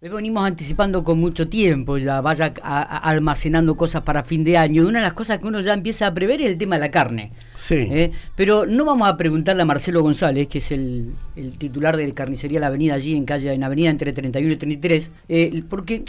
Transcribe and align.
Venimos 0.00 0.46
anticipando 0.46 1.02
con 1.02 1.18
mucho 1.18 1.48
tiempo, 1.48 1.98
ya 1.98 2.20
vaya 2.20 2.54
almacenando 2.62 3.76
cosas 3.76 4.02
para 4.02 4.22
fin 4.22 4.44
de 4.44 4.56
año. 4.56 4.86
Una 4.86 5.00
de 5.00 5.04
las 5.04 5.12
cosas 5.12 5.40
que 5.40 5.48
uno 5.48 5.60
ya 5.60 5.74
empieza 5.74 6.06
a 6.06 6.14
prever 6.14 6.40
es 6.40 6.50
el 6.50 6.56
tema 6.56 6.76
de 6.76 6.82
la 6.82 6.92
carne. 6.92 7.32
Sí. 7.56 7.88
¿eh? 7.90 8.12
Pero 8.36 8.64
no 8.64 8.84
vamos 8.84 9.08
a 9.08 9.16
preguntarle 9.16 9.62
a 9.62 9.64
Marcelo 9.64 10.00
González, 10.00 10.46
que 10.46 10.58
es 10.58 10.70
el, 10.70 11.14
titular 11.58 11.96
de 11.96 12.14
carnicería 12.14 12.60
La 12.60 12.68
Avenida 12.68 12.94
allí 12.94 13.16
en 13.16 13.24
calle, 13.24 13.52
en 13.52 13.64
Avenida 13.64 13.90
entre 13.90 14.12
31 14.12 14.52
y 14.52 14.56
33, 14.56 15.10
eh, 15.28 15.62
porque 15.68 16.04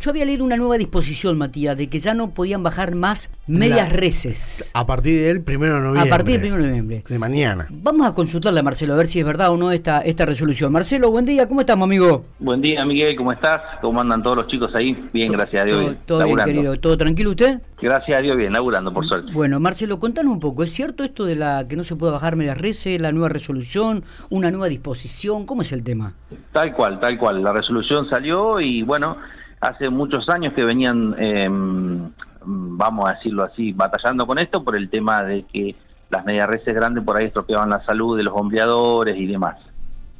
yo 0.00 0.10
había 0.10 0.24
leído 0.24 0.44
una 0.44 0.56
nueva 0.56 0.76
disposición, 0.78 1.38
Matías, 1.38 1.76
de 1.76 1.88
que 1.88 1.98
ya 1.98 2.14
no 2.14 2.30
podían 2.30 2.62
bajar 2.62 2.94
más 2.94 3.30
medias 3.46 3.92
reces. 3.92 4.70
A 4.74 4.86
partir 4.86 5.22
del 5.22 5.38
1 5.38 5.64
de 5.64 5.80
noviembre. 5.80 6.00
A 6.00 6.06
partir 6.06 6.40
del 6.40 6.52
1 6.52 6.62
de 6.62 6.68
noviembre. 6.68 7.04
De 7.08 7.18
mañana. 7.18 7.66
Vamos 7.70 8.06
a 8.06 8.14
consultarle 8.14 8.60
a 8.60 8.62
Marcelo 8.62 8.94
a 8.94 8.96
ver 8.96 9.06
si 9.06 9.20
es 9.20 9.26
verdad 9.26 9.50
o 9.50 9.56
no 9.56 9.70
esta, 9.70 10.00
esta 10.00 10.26
resolución. 10.26 10.72
Marcelo, 10.72 11.10
buen 11.10 11.24
día, 11.24 11.48
¿cómo 11.48 11.60
estamos, 11.60 11.84
amigo? 11.86 12.24
Buen 12.38 12.60
día, 12.60 12.84
Miguel, 12.84 13.16
¿cómo 13.16 13.32
estás? 13.32 13.60
¿Cómo 13.80 14.00
andan 14.00 14.22
todos 14.22 14.38
los 14.38 14.48
chicos 14.48 14.70
ahí? 14.74 15.08
Bien, 15.12 15.32
gracias 15.32 15.62
a 15.62 15.64
Dios. 15.64 15.96
Todo, 16.06 16.24
bien, 16.24 16.38
querido. 16.44 16.76
¿Todo 16.78 16.96
tranquilo 16.96 17.30
usted? 17.30 17.60
Gracias 17.80 18.18
a 18.18 18.20
Dios, 18.20 18.36
bien, 18.36 18.52
laburando, 18.52 18.92
por 18.92 19.06
suerte. 19.06 19.32
Bueno, 19.32 19.60
Marcelo, 19.60 19.98
contanos 20.00 20.32
un 20.32 20.40
poco. 20.40 20.62
¿Es 20.62 20.72
cierto 20.72 21.04
esto 21.04 21.24
de 21.24 21.36
la 21.36 21.66
que 21.68 21.76
no 21.76 21.84
se 21.84 21.94
puede 21.96 22.12
bajar 22.12 22.36
medias 22.36 22.58
reces, 22.58 23.00
la 23.00 23.12
nueva 23.12 23.28
resolución, 23.28 24.02
una 24.30 24.50
nueva 24.50 24.66
disposición? 24.66 25.46
¿Cómo 25.46 25.62
es 25.62 25.72
el 25.72 25.84
tema? 25.84 26.14
Tal 26.52 26.72
cual, 26.74 26.98
tal 27.00 27.16
cual. 27.18 27.42
La 27.42 27.52
resolución 27.52 28.08
salió 28.10 28.60
y, 28.60 28.82
bueno 28.82 29.16
hace 29.60 29.88
muchos 29.88 30.28
años 30.28 30.52
que 30.54 30.64
venían, 30.64 31.14
em, 31.18 32.10
vamos 32.44 33.08
a 33.08 33.14
decirlo 33.14 33.44
así, 33.44 33.72
batallando 33.72 34.26
con 34.26 34.38
esto 34.38 34.62
por 34.62 34.76
el 34.76 34.88
tema 34.88 35.22
de 35.22 35.44
que 35.44 35.74
las 36.10 36.24
reses 36.24 36.74
grandes 36.74 37.04
por 37.04 37.18
ahí 37.18 37.26
estropeaban 37.26 37.70
la 37.70 37.84
salud 37.84 38.16
de 38.16 38.22
los 38.22 38.34
hombreadores 38.34 39.16
y 39.16 39.26
demás. 39.26 39.58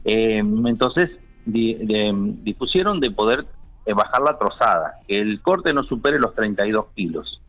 Em, 0.04 0.66
entonces 0.66 1.10
dispusieron 1.44 3.00
de 3.00 3.10
poder 3.10 3.46
eh, 3.86 3.94
bajar 3.94 4.20
la 4.20 4.36
trozada, 4.38 4.96
que 5.06 5.18
el 5.18 5.40
corte 5.40 5.72
no 5.72 5.82
supere 5.82 6.18
los 6.18 6.34
32 6.34 6.86
kilos. 6.94 7.40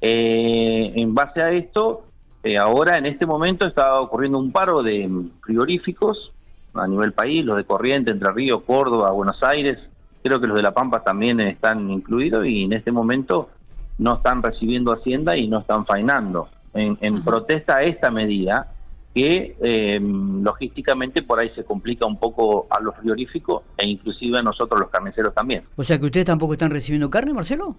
Eh, 0.00 0.92
en 0.96 1.14
base 1.14 1.40
a 1.40 1.52
esto, 1.52 2.06
eh, 2.42 2.58
ahora 2.58 2.98
en 2.98 3.06
este 3.06 3.24
momento 3.24 3.66
está 3.66 4.00
ocurriendo 4.00 4.38
un 4.38 4.50
paro 4.50 4.82
de 4.82 5.08
frigoríficos 5.42 6.32
a 6.74 6.86
nivel 6.86 7.12
país, 7.12 7.44
los 7.44 7.56
de 7.56 7.64
Corriente, 7.64 8.10
Entre 8.10 8.30
Ríos, 8.32 8.62
Córdoba, 8.66 9.12
Buenos 9.12 9.42
Aires, 9.42 9.78
creo 10.26 10.40
que 10.40 10.46
los 10.46 10.56
de 10.56 10.62
La 10.62 10.74
Pampa 10.74 11.02
también 11.02 11.40
están 11.40 11.90
incluidos 11.90 12.46
y 12.46 12.64
en 12.64 12.72
este 12.72 12.92
momento 12.92 13.50
no 13.98 14.16
están 14.16 14.42
recibiendo 14.42 14.92
Hacienda 14.92 15.36
y 15.36 15.48
no 15.48 15.60
están 15.60 15.86
fainando. 15.86 16.48
En, 16.74 17.22
protesta 17.22 17.78
a 17.78 17.84
esta 17.84 18.10
medida 18.10 18.70
que 19.14 19.56
eh, 19.62 19.98
logísticamente 19.98 21.22
por 21.22 21.40
ahí 21.40 21.50
se 21.54 21.64
complica 21.64 22.04
un 22.04 22.18
poco 22.18 22.66
a 22.68 22.82
los 22.82 22.94
frigoríficos 22.96 23.62
e 23.78 23.86
inclusive 23.86 24.38
a 24.38 24.42
nosotros 24.42 24.78
los 24.78 24.90
carniceros 24.90 25.32
también. 25.32 25.62
O 25.76 25.82
sea 25.82 25.98
que 25.98 26.04
ustedes 26.04 26.26
tampoco 26.26 26.52
están 26.52 26.70
recibiendo 26.70 27.08
carne, 27.08 27.32
Marcelo. 27.32 27.76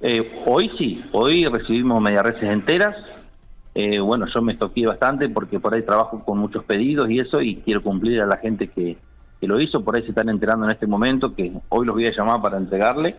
Eh, 0.00 0.42
hoy 0.46 0.70
sí, 0.78 1.04
hoy 1.12 1.44
recibimos 1.44 2.02
reses 2.02 2.44
enteras. 2.44 2.96
Eh, 3.74 4.00
bueno, 4.00 4.26
yo 4.34 4.40
me 4.40 4.54
estoqué 4.54 4.86
bastante 4.86 5.28
porque 5.28 5.60
por 5.60 5.74
ahí 5.74 5.82
trabajo 5.82 6.24
con 6.24 6.38
muchos 6.38 6.64
pedidos 6.64 7.10
y 7.10 7.20
eso 7.20 7.42
y 7.42 7.56
quiero 7.56 7.82
cumplir 7.82 8.22
a 8.22 8.26
la 8.26 8.38
gente 8.38 8.68
que, 8.68 8.96
que 9.40 9.46
lo 9.46 9.60
hizo, 9.60 9.82
por 9.82 9.96
ahí 9.96 10.02
se 10.02 10.10
están 10.10 10.28
enterando 10.28 10.66
en 10.66 10.72
este 10.72 10.86
momento, 10.86 11.34
que 11.34 11.52
hoy 11.70 11.86
los 11.86 11.94
voy 11.94 12.06
a 12.06 12.12
llamar 12.14 12.42
para 12.42 12.58
entregarle, 12.58 13.16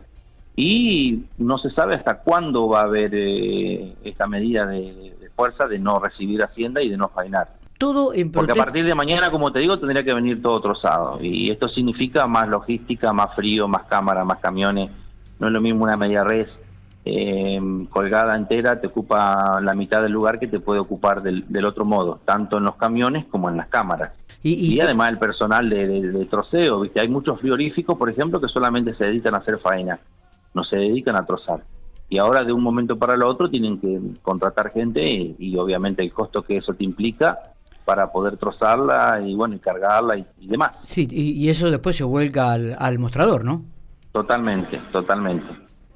y 0.55 1.23
no 1.37 1.57
se 1.57 1.71
sabe 1.71 1.95
hasta 1.95 2.19
cuándo 2.19 2.67
va 2.67 2.81
a 2.81 2.83
haber 2.83 3.11
eh, 3.13 3.95
esta 4.03 4.27
medida 4.27 4.65
de, 4.65 5.13
fuerza 5.35 5.67
de 5.67 5.79
no 5.79 5.99
recibir 5.99 6.43
Hacienda 6.43 6.81
y 6.81 6.89
de 6.89 6.97
no 6.97 7.07
fainar. 7.07 7.53
Todo 7.77 8.13
en 8.13 8.31
Porque 8.31 8.51
a 8.51 8.55
partir 8.55 8.85
de 8.85 8.93
mañana, 8.93 9.31
como 9.31 9.51
te 9.51 9.59
digo, 9.59 9.77
tendría 9.77 10.03
que 10.03 10.13
venir 10.13 10.41
todo 10.41 10.61
trozado, 10.61 11.19
y 11.21 11.49
esto 11.49 11.67
significa 11.69 12.27
más 12.27 12.47
logística, 12.47 13.11
más 13.11 13.35
frío, 13.35 13.67
más 13.67 13.83
cámara, 13.83 14.23
más 14.23 14.39
camiones, 14.39 14.91
no 15.39 15.47
es 15.47 15.53
lo 15.53 15.61
mismo 15.61 15.83
una 15.83 15.97
media 15.97 16.23
res 16.23 16.47
eh, 17.03 17.59
colgada 17.89 18.35
entera 18.35 18.79
te 18.79 18.87
ocupa 18.87 19.59
la 19.59 19.73
mitad 19.73 20.03
del 20.03 20.11
lugar 20.11 20.39
que 20.39 20.47
te 20.47 20.59
puede 20.59 20.79
ocupar 20.79 21.23
del, 21.23 21.45
del 21.47 21.65
otro 21.65 21.83
modo, 21.83 22.19
tanto 22.25 22.57
en 22.57 22.63
los 22.65 22.75
camiones 22.75 23.25
como 23.25 23.49
en 23.49 23.57
las 23.57 23.67
cámaras. 23.67 24.11
Y, 24.43 24.79
además 24.79 25.09
el 25.09 25.19
personal 25.19 25.69
de, 25.69 26.27
troceo, 26.29 26.81
¿viste? 26.81 26.99
Hay 26.99 27.07
muchos 27.07 27.39
frigoríficos, 27.39 27.97
por 27.97 28.09
ejemplo, 28.09 28.41
que 28.41 28.47
solamente 28.47 28.95
se 28.95 29.05
dedican 29.05 29.35
a 29.35 29.37
hacer 29.37 29.59
faena, 29.59 29.99
no 30.53 30.63
se 30.63 30.77
dedican 30.77 31.15
a 31.15 31.25
trozar. 31.25 31.63
Y 32.09 32.17
ahora 32.17 32.43
de 32.43 32.51
un 32.51 32.63
momento 32.63 32.97
para 32.97 33.13
el 33.13 33.23
otro 33.23 33.49
tienen 33.49 33.79
que 33.79 33.99
contratar 34.21 34.71
gente 34.71 35.01
y, 35.37 35.55
obviamente 35.57 36.01
el 36.01 36.11
costo 36.11 36.41
que 36.41 36.57
eso 36.57 36.73
te 36.73 36.83
implica 36.83 37.37
para 37.85 38.11
poder 38.11 38.37
trozarla 38.37 39.21
y 39.23 39.35
bueno, 39.35 39.55
y 39.55 39.59
cargarla 39.59 40.17
y, 40.17 40.25
demás. 40.47 40.71
Sí, 40.83 41.07
y, 41.09 41.47
eso 41.49 41.69
después 41.69 41.95
se 41.95 42.03
vuelca 42.03 42.51
al, 42.51 42.99
mostrador, 42.99 43.45
¿no? 43.45 43.63
Totalmente, 44.11 44.81
totalmente. 44.91 45.47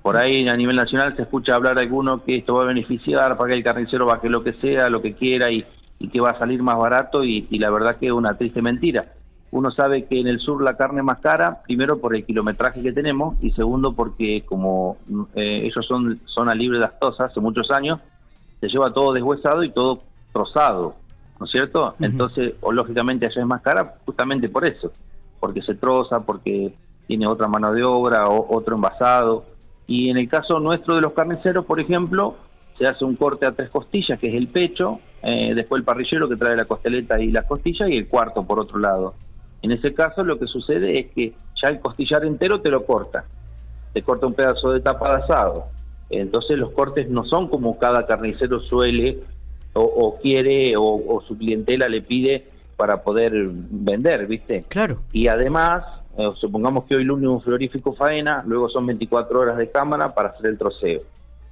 Por 0.03 0.17
ahí 0.17 0.47
a 0.47 0.55
nivel 0.55 0.75
nacional 0.75 1.15
se 1.15 1.23
escucha 1.23 1.55
hablar 1.55 1.79
alguno 1.79 2.23
que 2.23 2.37
esto 2.37 2.53
va 2.53 2.63
a 2.63 2.67
beneficiar 2.67 3.35
para 3.35 3.49
que 3.49 3.57
el 3.57 3.63
carnicero 3.63 4.05
baje 4.05 4.29
lo 4.29 4.43
que 4.43 4.53
sea, 4.53 4.87
lo 4.87 5.01
que 5.01 5.15
quiera 5.15 5.51
y, 5.51 5.65
y 5.99 6.09
que 6.09 6.19
va 6.19 6.31
a 6.31 6.39
salir 6.39 6.61
más 6.61 6.77
barato 6.77 7.23
y, 7.23 7.47
la 7.57 7.69
verdad 7.69 7.97
que 7.97 8.07
es 8.07 8.11
una 8.11 8.37
triste 8.37 8.61
mentira. 8.61 9.13
Uno 9.51 9.71
sabe 9.71 10.05
que 10.05 10.19
en 10.19 10.27
el 10.27 10.39
sur 10.39 10.61
la 10.61 10.75
carne 10.75 10.99
es 10.99 11.05
más 11.05 11.19
cara, 11.19 11.61
primero 11.63 11.99
por 11.99 12.15
el 12.15 12.25
kilometraje 12.25 12.81
que 12.81 12.91
tenemos 12.91 13.41
y 13.41 13.51
segundo 13.51 13.93
porque 13.93 14.43
como 14.45 14.97
eh, 15.33 15.61
ellos 15.63 15.85
son 15.87 16.19
zona 16.25 16.53
libre 16.53 16.79
de 16.79 16.85
actosa 16.85 17.25
hace 17.25 17.39
muchos 17.39 17.71
años, 17.71 17.99
se 18.59 18.67
lleva 18.67 18.93
todo 18.93 19.13
deshuesado 19.13 19.63
y 19.63 19.71
todo 19.71 20.01
trozado, 20.33 20.95
¿no 21.39 21.45
es 21.45 21.51
cierto? 21.51 21.95
Entonces, 21.99 22.55
o 22.61 22.71
lógicamente 22.73 23.25
allá 23.25 23.41
es 23.41 23.47
más 23.47 23.61
cara 23.61 23.95
justamente 24.05 24.49
por 24.49 24.65
eso, 24.65 24.91
porque 25.39 25.61
se 25.61 25.75
troza, 25.75 26.19
porque 26.21 26.73
tiene 27.07 27.27
otra 27.27 27.47
mano 27.47 27.71
de 27.71 27.83
obra 27.83 28.27
o 28.27 28.55
otro 28.55 28.75
envasado. 28.75 29.45
Y 29.87 30.09
en 30.09 30.17
el 30.17 30.27
caso 30.27 30.59
nuestro 30.59 30.95
de 30.95 31.01
los 31.01 31.13
carniceros, 31.13 31.65
por 31.65 31.79
ejemplo, 31.79 32.35
se 32.77 32.87
hace 32.87 33.05
un 33.05 33.15
corte 33.15 33.45
a 33.45 33.51
tres 33.51 33.69
costillas, 33.69 34.19
que 34.19 34.27
es 34.27 34.35
el 34.35 34.47
pecho, 34.47 34.99
eh, 35.25 35.53
después 35.55 35.79
el 35.79 35.85
parrillero 35.85 36.29
que 36.29 36.35
trae 36.35 36.55
la 36.55 36.65
costeleta 36.65 37.19
y 37.19 37.31
las 37.31 37.45
costillas, 37.45 37.89
y 37.89 37.97
el 37.97 38.07
cuarto 38.07 38.43
por 38.43 38.59
otro 38.59 38.79
lado. 38.79 39.15
En 39.61 39.71
ese 39.71 39.93
caso 39.93 40.23
lo 40.23 40.37
que 40.37 40.45
sucede 40.45 40.99
es 40.99 41.11
que 41.11 41.33
ya 41.61 41.69
el 41.69 41.79
costillar 41.79 42.23
entero 42.23 42.61
te 42.61 42.69
lo 42.69 42.85
corta, 42.85 43.25
te 43.93 44.03
corta 44.03 44.27
un 44.27 44.33
pedazo 44.33 44.71
de 44.71 44.81
tapa 44.81 45.09
de 45.09 45.23
asado. 45.23 45.65
Entonces 46.09 46.57
los 46.57 46.71
cortes 46.71 47.09
no 47.09 47.25
son 47.25 47.49
como 47.49 47.79
cada 47.79 48.05
carnicero 48.05 48.59
suele 48.59 49.19
o, 49.73 50.17
quiere 50.21 50.77
o, 50.77 51.21
su 51.27 51.37
clientela 51.37 51.89
le 51.89 52.01
pide 52.01 52.47
para 52.77 53.03
poder 53.03 53.33
vender, 53.51 54.27
¿viste? 54.27 54.61
Claro. 54.69 54.99
Y 55.11 55.27
además, 55.27 55.83
eh, 56.17 56.29
supongamos 56.39 56.85
que 56.85 56.95
hoy 56.95 57.03
lunes 57.03 57.27
un 57.27 57.41
florífico 57.41 57.93
faena, 57.93 58.43
luego 58.45 58.69
son 58.69 58.85
24 58.85 59.39
horas 59.39 59.57
de 59.57 59.69
cámara 59.71 60.13
para 60.13 60.29
hacer 60.29 60.45
el 60.45 60.57
troceo 60.57 61.01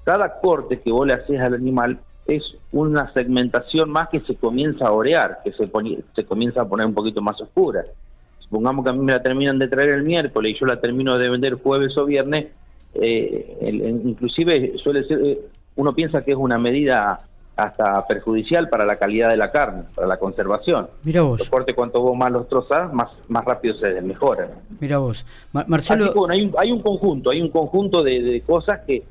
cada 0.04 0.40
corte 0.40 0.82
que 0.82 0.92
vos 0.92 1.08
le 1.08 1.14
haces 1.14 1.40
al 1.40 1.54
animal 1.54 2.00
es 2.28 2.44
una 2.72 3.12
segmentación 3.14 3.90
más 3.90 4.10
que 4.10 4.22
se 4.22 4.36
comienza 4.36 4.88
a 4.88 4.94
orear, 4.94 5.40
que 5.44 5.52
se, 5.52 5.70
se 6.16 6.26
comienza 6.26 6.62
a 6.62 6.66
poner 6.66 6.86
un 6.86 6.94
poquito 6.94 7.22
más 7.22 7.40
oscura. 7.42 7.84
Supongamos 8.40 8.86
que 8.86 8.92
a 8.92 8.94
mí 8.94 9.00
me 9.00 9.12
la 9.12 9.22
terminan 9.22 9.60
de 9.60 9.68
traer 9.68 9.90
el 9.90 10.04
miércoles 10.04 10.56
y 10.56 10.60
yo 10.60 10.66
la 10.66 10.80
termino 10.80 11.18
de 11.18 11.30
vender 11.30 11.56
jueves 11.56 11.98
o 11.98 12.06
viernes, 12.06 12.48
eh, 12.94 14.00
inclusive 14.06 14.74
suele 14.78 15.04
ser, 15.06 15.20
eh, 15.26 15.40
uno 15.76 15.94
piensa 15.94 16.24
que 16.24 16.32
es 16.32 16.38
una 16.38 16.58
medida 16.58 17.22
hasta 17.56 18.06
perjudicial 18.08 18.70
para 18.70 18.86
la 18.86 18.98
calidad 18.98 19.30
de 19.30 19.38
la 19.38 19.52
carne, 19.52 19.84
para 19.94 20.08
la 20.08 20.18
conservación. 20.18 20.88
Mira 21.04 21.22
vos. 21.22 21.40
Los 21.40 21.50
cortes, 21.50 21.76
cuanto 21.76 22.02
vos 22.02 22.18
más 22.18 22.32
los 22.32 22.48
trozas, 22.48 22.92
más, 22.94 23.10
más 23.28 23.44
rápido 23.46 23.76
se 23.76 24.02
mejoran. 24.02 24.50
Mira 24.80 24.98
vos. 24.98 25.26
Marcelo... 25.52 26.14
hay, 26.30 26.46
un, 26.46 26.54
hay 26.58 26.72
un 26.72 26.82
conjunto, 26.82 27.32
hay 27.32 27.42
un 27.42 27.50
conjunto 27.50 28.02
de 28.02 28.42
cosas 28.46 28.82
que 28.88 29.04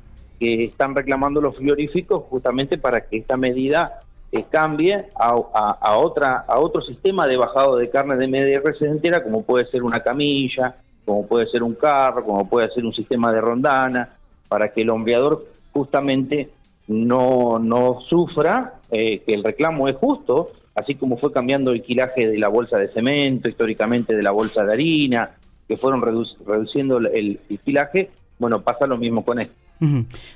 que 0.43 0.65
están 0.65 0.93
reclamando 0.93 1.39
los 1.39 1.55
frigoríficos 1.55 2.25
justamente 2.29 2.77
para 2.77 3.07
que 3.07 3.15
esta 3.15 3.37
medida 3.37 4.01
eh, 4.29 4.43
cambie 4.49 5.05
a, 5.15 5.95
otra, 5.95 6.43
a 6.45 6.59
otro 6.59 6.81
sistema 6.81 7.25
de 7.25 7.37
bajado 7.37 7.77
de 7.77 7.89
carne 7.89 8.17
de 8.17 8.27
media 8.27 8.59
res 8.61 8.81
entera, 8.81 9.23
como 9.23 9.43
puede 9.43 9.65
ser 9.67 9.83
una 9.83 10.03
camilla, 10.03 10.75
como 11.05 11.25
puede 11.25 11.47
ser 11.47 11.63
un 11.63 11.75
carro, 11.75 12.25
como 12.25 12.49
puede 12.49 12.69
ser 12.71 12.85
un 12.85 12.93
sistema 12.93 13.31
de 13.31 13.39
rondana, 13.39 14.17
para 14.49 14.73
que 14.73 14.81
el 14.81 14.89
hombreador 14.89 15.45
justamente 15.71 16.49
no, 16.89 17.57
no 17.57 18.01
sufra, 18.09 18.81
eh, 18.91 19.19
que 19.25 19.33
el 19.33 19.45
reclamo 19.45 19.87
es 19.87 19.95
justo, 19.95 20.51
así 20.75 20.95
como 20.95 21.15
fue 21.15 21.31
cambiando 21.31 21.71
el 21.71 21.83
quilaje 21.83 22.27
de 22.27 22.37
la 22.37 22.49
bolsa 22.49 22.77
de 22.77 22.89
cemento, 22.89 23.47
históricamente 23.47 24.13
de 24.13 24.23
la 24.23 24.31
bolsa 24.31 24.65
de 24.65 24.73
harina, 24.73 25.31
que 25.69 25.77
fueron 25.77 26.01
reduciendo 26.01 26.97
el, 26.97 27.39
el, 27.49 27.59
quilaje, 27.59 28.11
bueno, 28.39 28.61
pasa 28.61 28.87
lo 28.87 28.97
mismo 28.97 29.23
con 29.23 29.39
esto. 29.39 29.62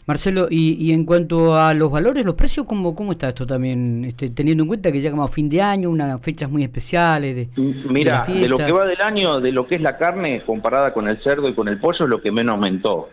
Marcelo, 0.05 0.47
y, 0.49 0.91
en 0.91 1.05
cuanto 1.05 1.55
a 1.55 1.73
los 1.73 1.91
valores, 1.91 2.25
los 2.25 2.35
precios, 2.35 2.65
¿cómo, 2.65 2.95
cómo 2.95 3.11
está 3.11 3.29
esto 3.29 3.45
también? 3.45 4.05
Este, 4.05 4.29
teniendo 4.29 4.63
en 4.63 4.67
cuenta 4.67 4.91
que 4.91 4.99
ya 4.99 5.11
como 5.11 5.27
fin 5.27 5.49
de 5.49 5.61
año, 5.61 5.89
unas 5.89 6.21
fechas 6.21 6.49
muy 6.49 6.63
especiales. 6.63 7.35
De, 7.35 7.49
Mira, 7.89 8.25
de, 8.27 8.47
lo 8.47 8.57
que 8.57 8.71
va 8.71 8.85
del 8.85 9.01
año, 9.01 9.39
de 9.39 9.51
lo 9.51 9.67
que 9.67 9.75
es 9.75 9.81
la 9.81 9.97
carne 9.97 10.43
comparada 10.45 10.93
con 10.93 11.07
el 11.07 11.21
cerdo 11.23 11.49
y 11.49 11.53
con 11.53 11.67
el 11.67 11.79
pollo, 11.79 12.05
es 12.05 12.09
lo 12.09 12.21
que 12.21 12.31
menos 12.31 12.55
aumentó. 12.55 13.09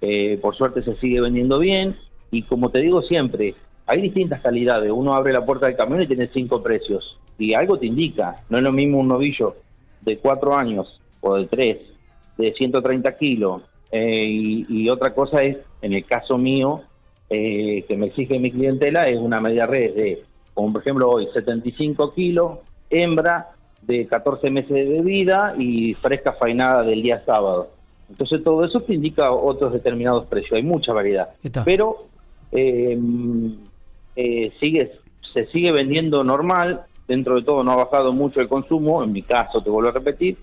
Eh, 0.00 0.38
por 0.42 0.56
suerte 0.56 0.82
se 0.82 0.96
sigue 0.96 1.20
vendiendo 1.20 1.58
bien 1.58 1.96
y 2.30 2.42
como 2.42 2.70
te 2.70 2.80
digo 2.80 3.02
siempre, 3.02 3.54
hay 3.86 4.02
distintas 4.02 4.40
calidades. 4.40 4.90
Uno 4.92 5.14
abre 5.14 5.32
la 5.32 5.44
puerta 5.44 5.66
del 5.66 5.76
camión 5.76 6.02
y 6.02 6.06
tiene 6.06 6.28
cinco 6.32 6.62
precios. 6.62 7.18
Y 7.38 7.54
algo 7.54 7.78
te 7.78 7.86
indica, 7.86 8.42
no 8.48 8.58
es 8.58 8.62
lo 8.62 8.72
mismo 8.72 8.98
un 8.98 9.08
novillo 9.08 9.56
de 10.02 10.18
cuatro 10.18 10.56
años 10.56 11.00
o 11.20 11.36
de 11.36 11.46
tres 11.46 11.78
de 12.36 12.52
130 12.52 13.16
kilos 13.16 13.62
eh, 13.90 14.64
y, 14.68 14.88
otra 14.88 15.14
cosa 15.14 15.42
es, 15.42 15.58
en 15.82 15.92
el 15.92 16.04
caso 16.04 16.38
mío, 16.38 16.82
eh, 17.30 17.84
que 17.86 17.96
me 17.96 18.06
exige 18.06 18.38
mi 18.38 18.50
clientela, 18.50 19.08
es 19.08 19.18
una 19.18 19.40
media 19.40 19.66
red 19.66 19.94
de, 19.94 20.22
como 20.54 20.72
por 20.72 20.82
ejemplo 20.82 21.10
hoy, 21.10 21.28
75 21.32 22.12
kilos, 22.14 22.58
hembra 22.90 23.48
de 23.82 24.06
14 24.06 24.50
meses 24.50 24.88
de 24.88 25.00
vida 25.02 25.54
y 25.58 25.94
fresca 25.94 26.32
fainada 26.32 26.82
del 26.82 27.02
día 27.02 27.22
sábado. 27.24 27.70
Entonces 28.08 28.42
todo 28.42 28.64
eso 28.64 28.80
te 28.80 28.94
indica 28.94 29.32
otros 29.32 29.72
determinados 29.72 30.26
precios, 30.26 30.52
hay 30.52 30.62
mucha 30.62 30.92
variedad. 30.92 31.30
Pero 31.64 32.06
eh, 32.52 32.98
sigue, 34.60 34.92
se 35.32 35.46
sigue 35.46 35.72
vendiendo 35.72 36.22
normal, 36.24 36.82
dentro 37.06 37.36
de 37.36 37.42
todo 37.42 37.62
no 37.62 37.72
ha 37.72 37.76
bajado 37.76 38.12
mucho 38.12 38.40
el 38.40 38.48
consumo, 38.48 39.02
en 39.02 39.12
mi 39.12 39.22
caso 39.22 39.62
te 39.62 39.70
vuelvo 39.70 39.90
a 39.90 39.92
repetir, 39.92 40.36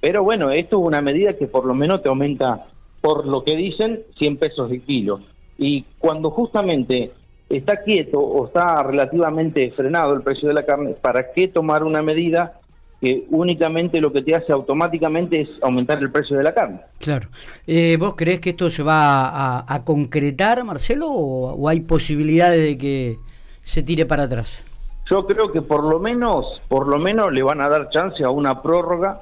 pero 0.00 0.22
bueno, 0.24 0.50
esto 0.50 0.80
es 0.80 0.86
una 0.86 1.02
medida 1.02 1.36
que 1.36 1.46
por 1.46 1.66
lo 1.66 1.74
menos 1.74 2.02
te 2.02 2.08
aumenta, 2.08 2.66
por 3.00 3.26
lo 3.26 3.44
que 3.44 3.56
dicen, 3.56 4.00
100 4.18 4.36
pesos 4.36 4.70
de 4.70 4.80
kilo. 4.80 5.20
Y 5.58 5.84
cuando 5.98 6.30
justamente 6.30 7.12
está 7.48 7.82
quieto 7.82 8.18
o 8.18 8.46
está 8.46 8.82
relativamente 8.82 9.70
frenado 9.72 10.14
el 10.14 10.22
precio 10.22 10.48
de 10.48 10.54
la 10.54 10.64
carne, 10.64 10.94
¿para 11.00 11.32
qué 11.32 11.48
tomar 11.48 11.82
una 11.84 12.02
medida 12.02 12.60
que 13.00 13.26
únicamente 13.30 14.00
lo 14.00 14.12
que 14.12 14.22
te 14.22 14.34
hace 14.34 14.52
automáticamente 14.52 15.40
es 15.40 15.48
aumentar 15.62 15.98
el 15.98 16.10
precio 16.10 16.36
de 16.36 16.42
la 16.42 16.54
carne? 16.54 16.80
Claro. 16.98 17.28
Eh, 17.66 17.96
¿Vos 17.98 18.14
crees 18.16 18.40
que 18.40 18.50
esto 18.50 18.70
se 18.70 18.82
va 18.82 19.64
a, 19.66 19.84
concretar, 19.84 20.62
Marcelo, 20.64 21.08
o 21.10 21.68
hay 21.68 21.80
posibilidades 21.80 22.60
de 22.60 22.76
que 22.76 23.16
se 23.62 23.82
tire 23.82 24.04
para 24.06 24.24
atrás? 24.24 24.66
Yo 25.10 25.26
creo 25.26 25.50
que 25.50 25.60
por 25.60 25.82
lo 25.82 25.98
menos, 25.98 26.46
por 26.68 26.86
lo 26.86 26.96
menos 26.98 27.32
le 27.32 27.42
van 27.42 27.60
a 27.60 27.68
dar 27.68 27.90
chance 27.90 28.22
a 28.22 28.30
una 28.30 28.62
prórroga 28.62 29.18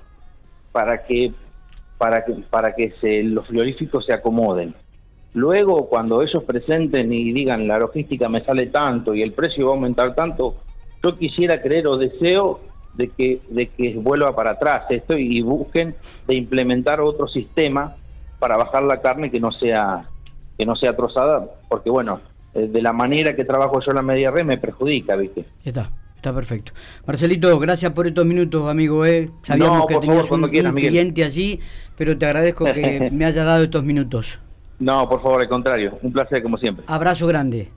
para 0.71 1.07
que 1.07 1.33
para 1.99 2.25
que 2.25 2.33
para 2.49 2.75
que 2.75 2.95
se, 3.01 3.23
los 3.25 3.47
frigoríficos 3.47 4.07
se 4.07 4.15
acomoden. 4.15 4.75
Luego, 5.35 5.89
cuando 5.89 6.23
ellos 6.23 6.43
presenten 6.45 7.13
y 7.13 7.33
digan 7.33 7.69
la 7.69 7.79
logística 7.79 8.29
me 8.29 8.45
sale 8.45 8.67
tanto 8.67 9.15
y 9.15 9.23
el 9.23 9.33
precio 9.33 9.67
va 9.67 9.73
a 9.73 9.75
aumentar 9.75 10.15
tanto, 10.15 10.57
yo 11.03 11.19
quisiera 11.19 11.61
creer 11.61 11.87
o 11.87 11.97
deseo 11.99 12.61
de 12.95 13.09
que 13.11 13.41
de 13.51 13.67
que 13.69 13.95
vuelva 13.95 14.35
para 14.35 14.53
atrás 14.53 14.87
esto 14.91 15.17
y 15.17 15.41
busquen 15.43 15.95
de 16.27 16.35
implementar 16.35 17.01
otro 17.01 17.29
sistema 17.29 17.95
para 18.39 18.57
bajar 18.57 18.85
la 18.85 19.01
carne 19.01 19.31
que 19.31 19.41
no 19.41 19.53
sea 19.53 20.09
que 20.57 20.67
no 20.67 20.75
sea 20.75 20.97
trozada, 20.97 21.47
porque 21.69 21.89
bueno, 21.89 22.21
eh, 22.55 22.67
de 22.67 22.83
la 22.83 22.93
manera 22.93 23.37
que 23.37 23.45
trabajo 23.45 23.81
yo 23.81 23.93
la 23.93 24.03
media 24.03 24.31
red 24.31 24.45
me 24.45 24.59
perjudica, 24.59 25.15
¿viste? 25.15 25.45
Está. 25.65 25.91
Está 26.19 26.35
perfecto. 26.35 26.73
Marcelito, 27.07 27.57
gracias 27.61 27.93
por 27.93 28.09
estos 28.09 28.27
minutos, 28.27 28.69
amigo. 28.69 29.07
¿eh? 29.07 29.31
Sabíamos 29.43 29.87
que 29.87 29.99
tenías 29.99 30.29
un, 30.29 30.51
cliente 30.51 31.25
así, 31.25 31.61
pero 31.97 32.19
te 32.19 32.27
agradezco 32.27 32.65
que 32.65 33.09
me 33.13 33.25
hayas 33.25 33.47
dado 33.47 33.63
estos 33.63 33.85
minutos. 33.85 34.41
No, 34.81 35.09
por 35.09 35.23
favor, 35.23 35.43
al 35.43 35.49
contrario. 35.49 35.97
Un 36.03 36.13
placer, 36.13 36.43
como 36.43 36.59
siempre. 36.59 36.85
Abrazo 36.89 37.29
grande. 37.29 37.71